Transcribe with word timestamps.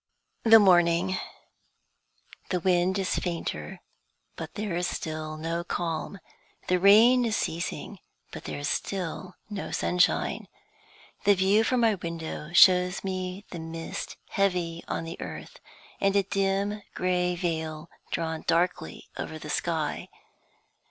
THE 0.41 0.57
MORNING. 0.57 1.19
THE 2.49 2.59
wind 2.59 2.97
is 2.97 3.19
fainter, 3.19 3.81
but 4.35 4.55
there 4.55 4.75
is 4.75 4.87
still 4.87 5.37
no 5.37 5.63
calm. 5.63 6.17
The 6.69 6.79
rain 6.79 7.23
is 7.23 7.35
ceasing, 7.37 7.99
but 8.31 8.45
there 8.45 8.57
is 8.57 8.67
still 8.67 9.35
no 9.47 9.69
sunshine. 9.69 10.47
The 11.25 11.35
view 11.35 11.63
from 11.63 11.81
my 11.81 11.93
window 11.93 12.51
shows 12.51 13.03
me 13.03 13.45
the 13.51 13.59
mist 13.59 14.17
heavy 14.29 14.83
on 14.87 15.03
the 15.03 15.21
earth, 15.21 15.59
and 15.99 16.15
a 16.15 16.23
dim 16.23 16.81
gray 16.95 17.35
veil 17.35 17.87
drawn 18.09 18.43
darkly 18.47 19.07
over 19.19 19.37
the 19.37 19.51
sky. 19.51 20.09